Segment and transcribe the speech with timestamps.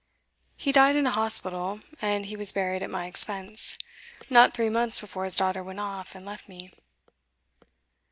[0.57, 3.77] He died in a hospital, and he was buried at my expense
[4.31, 6.73] not three months before his daughter went off and left me.